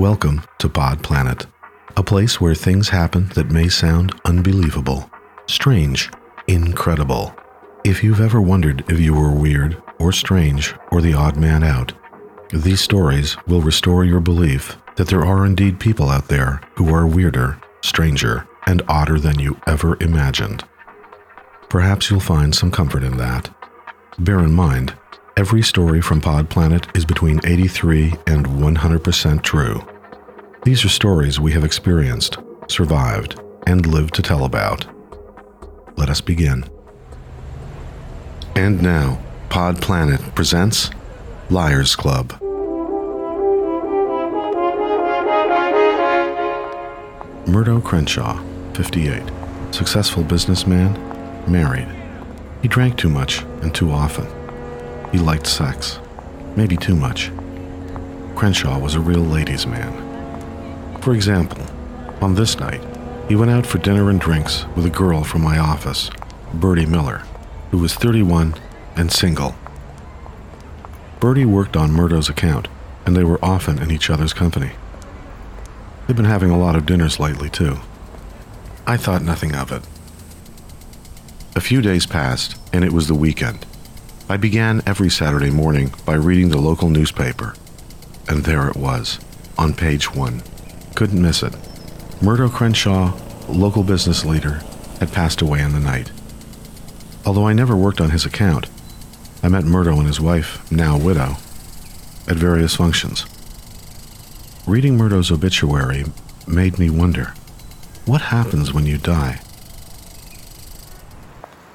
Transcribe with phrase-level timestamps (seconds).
[0.00, 1.44] Welcome to Pod Planet,
[1.94, 5.10] a place where things happen that may sound unbelievable,
[5.44, 6.08] strange,
[6.46, 7.34] incredible.
[7.84, 11.92] If you've ever wondered if you were weird or strange or the odd man out,
[12.48, 17.06] these stories will restore your belief that there are indeed people out there who are
[17.06, 20.64] weirder, stranger, and odder than you ever imagined.
[21.68, 23.54] Perhaps you'll find some comfort in that.
[24.18, 24.94] Bear in mind,
[25.40, 29.82] Every story from Pod Planet is between 83 and 100% true.
[30.64, 32.36] These are stories we have experienced,
[32.68, 34.84] survived, and lived to tell about.
[35.96, 36.66] Let us begin.
[38.54, 40.90] And now, Pod Planet presents
[41.48, 42.38] Liars Club.
[47.48, 48.38] Murdo Crenshaw,
[48.74, 49.22] 58,
[49.70, 50.92] successful businessman,
[51.50, 51.88] married.
[52.60, 54.39] He drank too much and too often.
[55.12, 55.98] He liked sex.
[56.56, 57.30] Maybe too much.
[58.36, 60.98] Crenshaw was a real ladies' man.
[61.00, 61.62] For example,
[62.20, 62.82] on this night,
[63.28, 66.10] he went out for dinner and drinks with a girl from my office,
[66.54, 67.22] Bertie Miller,
[67.70, 68.54] who was 31
[68.96, 69.54] and single.
[71.20, 72.68] Bertie worked on Murdo's account,
[73.04, 74.72] and they were often in each other's company.
[76.06, 77.78] They've been having a lot of dinners lately, too.
[78.86, 79.82] I thought nothing of it.
[81.54, 83.66] A few days passed, and it was the weekend.
[84.30, 87.56] I began every Saturday morning by reading the local newspaper.
[88.28, 89.18] And there it was,
[89.58, 90.44] on page one.
[90.94, 91.52] Couldn't miss it.
[92.22, 93.12] Murdo Crenshaw,
[93.48, 94.62] local business leader,
[95.00, 96.12] had passed away in the night.
[97.26, 98.68] Although I never worked on his account,
[99.42, 101.36] I met Murdo and his wife, now widow,
[102.28, 103.26] at various functions.
[104.64, 106.04] Reading Murdo's obituary
[106.46, 107.34] made me wonder
[108.04, 109.40] what happens when you die?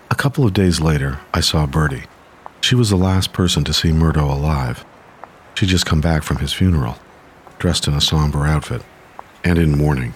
[0.09, 2.05] A couple of days later, I saw Bertie.
[2.65, 4.83] She was the last person to see Murdo alive.
[5.53, 6.97] She'd just come back from his funeral,
[7.59, 8.81] dressed in a somber outfit
[9.43, 10.15] and in mourning,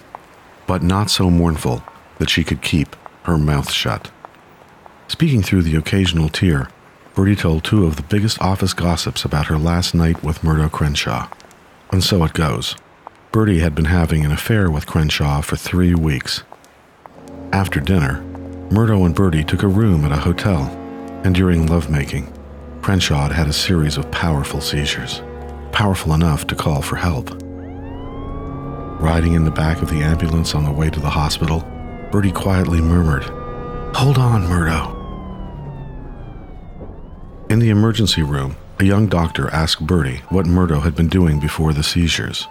[0.66, 1.84] but not so mournful
[2.18, 4.10] that she could keep her mouth shut.
[5.06, 6.68] Speaking through the occasional tear,
[7.14, 11.28] Bertie told two of the biggest office gossips about her last night with Murdo Crenshaw.
[11.92, 12.74] And so it goes.
[13.30, 16.42] Bertie had been having an affair with Crenshaw for three weeks.
[17.52, 18.22] After dinner,
[18.72, 20.66] Murdo and Bertie took a room at a hotel,
[21.22, 22.32] and during lovemaking,
[22.82, 25.22] Crenshaw had a series of powerful seizures,
[25.70, 27.30] powerful enough to call for help.
[29.00, 31.60] Riding in the back of the ambulance on the way to the hospital,
[32.10, 33.24] Bertie quietly murmured,
[33.94, 34.96] Hold on, Murdo.
[37.50, 41.72] In the emergency room, a young doctor asked Bertie what Murdo had been doing before
[41.74, 42.48] the seizures.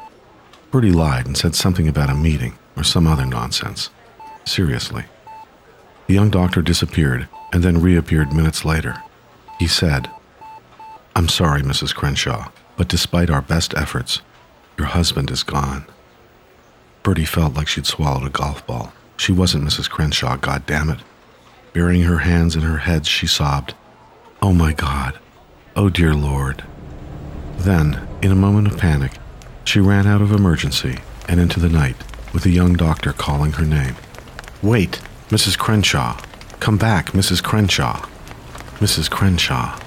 [0.69, 3.90] Bertie lied and said something about a meeting or some other nonsense.
[4.46, 5.06] Seriously.
[6.06, 9.01] The young doctor disappeared and then reappeared minutes later.
[9.57, 10.09] He said,
[11.29, 11.94] I'm sorry, Mrs.
[11.94, 14.22] Crenshaw, but despite our best efforts,
[14.79, 15.85] your husband is gone.
[17.03, 18.94] Bertie felt like she'd swallowed a golf ball.
[19.16, 19.88] She wasn't Mrs.
[19.88, 21.01] Crenshaw, God damn it.
[21.72, 23.75] Burying her hands in her head, she sobbed,
[24.41, 25.19] Oh my God.
[25.75, 26.63] Oh dear Lord.
[27.59, 29.11] Then, in a moment of panic,
[29.66, 30.97] she ran out of emergency
[31.28, 31.97] and into the night
[32.34, 33.96] with the young doctor calling her name.
[34.63, 35.59] Wait, Mrs.
[35.59, 36.19] Crenshaw.
[36.59, 37.44] Come back, Mrs.
[37.44, 38.03] Crenshaw.
[38.79, 39.11] Mrs.
[39.11, 39.79] Crenshaw.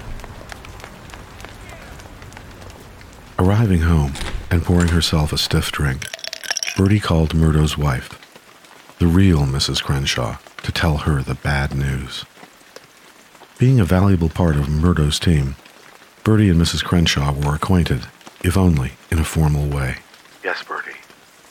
[3.43, 4.13] Arriving home
[4.53, 6.07] and pouring herself a stiff drink,
[6.77, 8.17] Bertie called Murdo's wife,
[9.01, 9.83] the real Mrs.
[9.83, 12.25] Crenshaw, to tell her the bad news.
[13.59, 15.57] Being a valuable part of Murdo's team,
[16.23, 16.85] Bertie and Mrs.
[16.85, 18.07] Crenshaw were acquainted,
[18.45, 19.97] if only in a formal way.
[20.45, 21.01] Yes, Bertie.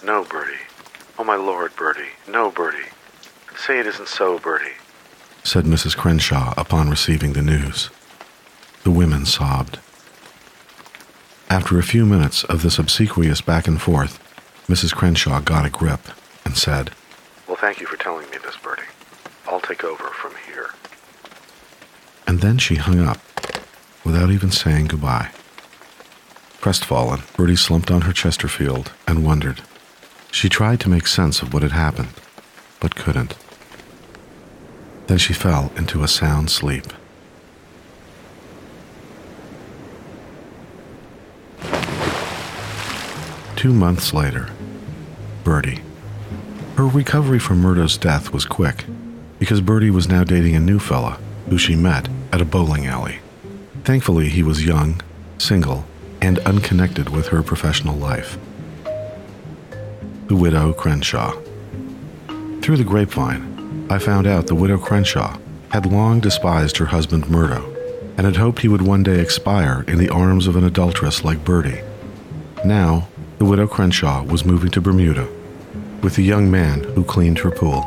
[0.02, 0.64] No, Bertie.
[1.20, 2.14] Oh, my lord, Bertie.
[2.26, 2.88] No, Bertie.
[3.58, 4.78] Say it isn't so, Bertie,
[5.44, 5.98] said Mrs.
[5.98, 7.90] Crenshaw upon receiving the news.
[8.86, 9.80] The women sobbed.
[11.52, 14.20] After a few minutes of this obsequious back and forth,
[14.70, 14.96] Mrs.
[14.96, 16.00] Crenshaw got a grip
[16.46, 16.92] and said,
[17.46, 18.84] Well, thank you for telling me this, Bertie.
[19.50, 20.70] I'll take over from here.
[22.26, 23.18] And then she hung up
[24.06, 25.32] without even saying goodbye.
[26.62, 29.62] Crestfallen, Bertie slumped on her Chesterfield and wondered.
[30.32, 32.14] She tried to make sense of what had happened,
[32.80, 33.36] but couldn't.
[35.08, 36.94] Then she fell into a sound sleep.
[43.62, 44.50] Two months later,
[45.44, 45.84] Bertie.
[46.78, 48.86] Her recovery from Murdo's death was quick
[49.38, 53.20] because Bertie was now dating a new fella who she met at a bowling alley.
[53.84, 55.00] Thankfully, he was young,
[55.38, 55.86] single,
[56.24, 58.40] and unconnected with her professional life.
[60.26, 61.40] The widow Crenshaw.
[62.64, 65.38] Through the grapevine, I found out the widow Crenshaw
[65.70, 67.72] had long despised her husband Murdo
[68.18, 71.46] and had hoped he would one day expire in the arms of an adulteress like
[71.46, 71.84] Bertie.
[72.66, 73.08] Now,
[73.42, 75.28] the widow Crenshaw was moving to Bermuda
[76.04, 77.82] with the young man who cleaned her pool.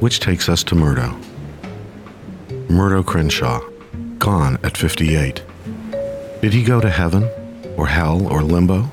[0.00, 1.14] Which takes us to Murdo.
[2.70, 3.60] Murdo Crenshaw,
[4.18, 5.42] gone at 58.
[6.40, 7.28] Did he go to heaven,
[7.76, 8.90] or hell, or limbo?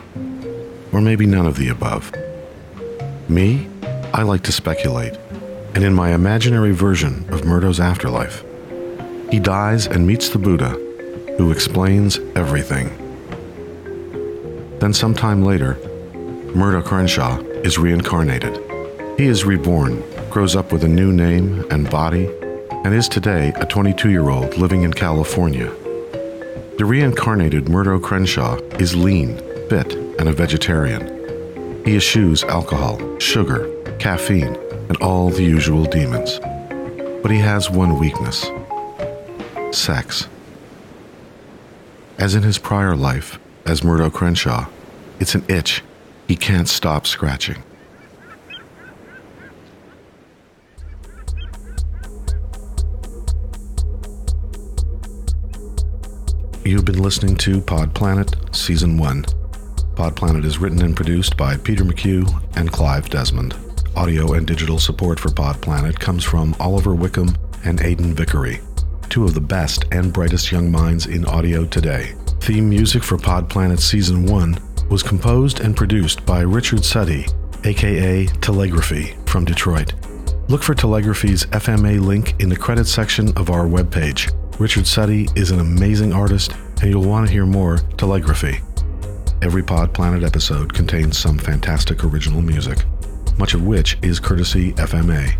[0.91, 2.11] Or maybe none of the above?
[3.29, 3.69] Me?
[4.13, 5.17] I like to speculate,
[5.73, 8.43] and in my imaginary version of Murdo's afterlife,
[9.31, 10.71] he dies and meets the Buddha,
[11.37, 13.00] who explains everything.
[14.81, 15.75] Then, sometime later,
[16.55, 18.57] Murdo Crenshaw is reincarnated.
[19.15, 22.27] He is reborn, grows up with a new name and body,
[22.83, 25.69] and is today a 22 year old living in California.
[26.79, 29.37] The reincarnated Murdo Crenshaw is lean,
[29.69, 31.85] fit, and a vegetarian.
[31.85, 33.69] He eschews alcohol, sugar,
[33.99, 34.55] caffeine,
[34.89, 36.39] and all the usual demons.
[37.21, 38.49] But he has one weakness
[39.69, 40.27] sex.
[42.17, 44.67] As in his prior life, as Murdo Crenshaw,
[45.19, 45.83] it's an itch
[46.27, 47.61] he can't stop scratching.
[56.63, 59.25] You've been listening to Pod Planet Season 1.
[59.95, 63.55] Pod Planet is written and produced by Peter McHugh and Clive Desmond.
[63.95, 67.35] Audio and digital support for Pod Planet comes from Oliver Wickham
[67.65, 68.61] and Aidan Vickery,
[69.09, 72.15] two of the best and brightest young minds in audio today.
[72.41, 74.57] Theme music for Pod Planet Season 1
[74.89, 77.27] was composed and produced by Richard Suddy,
[77.65, 79.93] aka Telegraphy, from Detroit.
[80.49, 84.33] Look for Telegraphy's FMA link in the credits section of our webpage.
[84.59, 88.59] Richard Suddy is an amazing artist, and you'll want to hear more Telegraphy.
[89.43, 92.79] Every Pod Planet episode contains some fantastic original music,
[93.37, 95.35] much of which is courtesy FMA.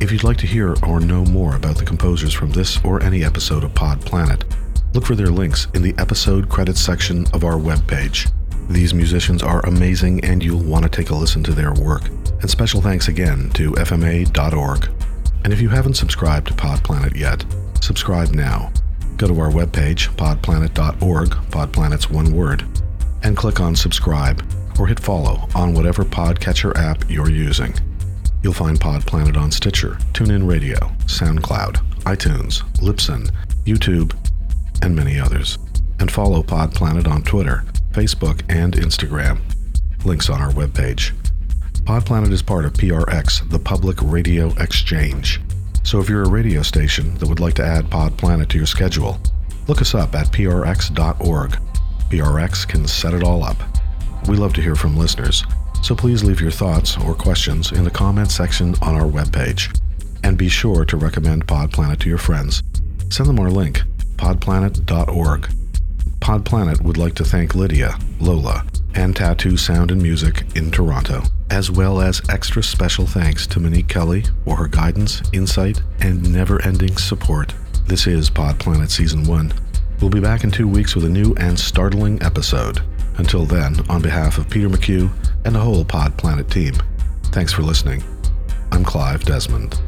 [0.00, 3.24] If you'd like to hear or know more about the composers from this or any
[3.24, 4.42] episode of Pod Planet,
[4.92, 8.30] look for their links in the episode credits section of our webpage.
[8.68, 12.08] These musicians are amazing and you'll want to take a listen to their work.
[12.40, 14.90] And special thanks again to FMA.org.
[15.42, 17.44] And if you haven't subscribed to Pod Planet yet,
[17.80, 18.72] subscribe now.
[19.16, 22.64] Go to our webpage, podplanet.org, podplanet's one word,
[23.22, 24.42] and click on subscribe
[24.78, 27.74] or hit follow on whatever podcatcher app you're using.
[28.42, 33.30] You'll find Pod Planet on Stitcher, TuneIn Radio, SoundCloud, iTunes, Libsyn,
[33.64, 34.14] YouTube,
[34.82, 35.58] and many others.
[35.98, 39.40] And follow Pod Planet on Twitter Facebook, and Instagram.
[40.04, 41.12] Links on our webpage.
[41.84, 45.40] PodPlanet is part of PRX, the Public Radio Exchange.
[45.82, 49.18] So if you're a radio station that would like to add PodPlanet to your schedule,
[49.66, 51.58] look us up at prx.org.
[52.10, 53.56] PRX can set it all up.
[54.28, 55.44] We love to hear from listeners,
[55.82, 59.76] so please leave your thoughts or questions in the comments section on our webpage.
[60.22, 62.62] And be sure to recommend PodPlanet to your friends.
[63.08, 63.82] Send them our link,
[64.20, 65.48] podplanet.org.
[66.20, 71.70] Podplanet would like to thank Lydia, Lola, and Tattoo Sound and Music in Toronto, as
[71.70, 76.98] well as extra special thanks to Monique Kelly for her guidance, insight, and never ending
[76.98, 77.54] support.
[77.86, 79.54] This is Pod Planet Season 1.
[80.02, 82.82] We'll be back in two weeks with a new and startling episode.
[83.16, 85.10] Until then, on behalf of Peter McHugh
[85.46, 86.74] and the whole Pod Planet team,
[87.32, 88.04] thanks for listening.
[88.70, 89.80] I'm Clive Desmond.